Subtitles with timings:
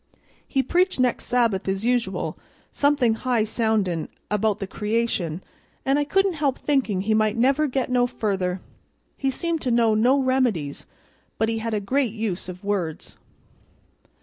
[0.47, 2.35] He preached next Sabbath as usual,
[2.71, 5.43] somethin' high soundin' about the creation,
[5.85, 8.61] and I couldn't help thinkin' he might never get no further;
[9.15, 10.87] he seemed to know no remedies,
[11.37, 13.15] but he had a great use of words."